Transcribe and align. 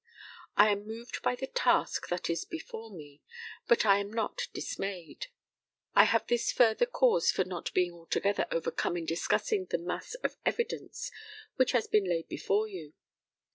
I 0.57 0.71
am 0.71 0.87
moved 0.87 1.21
by 1.21 1.35
the 1.35 1.45
task 1.45 2.07
that 2.07 2.27
is 2.27 2.43
before 2.43 2.89
me, 2.89 3.21
but 3.67 3.85
I 3.85 3.99
am 3.99 4.11
not 4.11 4.47
dismayed. 4.51 5.27
I 5.93 6.05
have 6.05 6.25
this 6.25 6.51
further 6.51 6.87
cause 6.87 7.29
for 7.29 7.43
not 7.45 7.71
being 7.75 7.91
altogether 7.91 8.47
overcome 8.49 8.97
in 8.97 9.05
discussing 9.05 9.65
the 9.67 9.77
mass 9.77 10.15
of 10.23 10.37
evidence 10.43 11.11
which 11.57 11.73
has 11.73 11.85
been 11.85 12.09
laid 12.09 12.27
before 12.27 12.67
you. 12.67 12.93